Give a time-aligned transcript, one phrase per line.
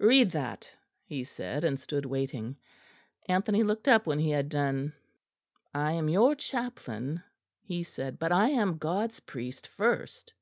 [0.00, 0.72] "Read that,"
[1.04, 2.56] he said; and stood waiting.
[3.28, 4.94] Anthony looked up when he had done.
[5.74, 7.22] "I am your chaplain,"
[7.60, 10.32] he said, "but I am God's priest first."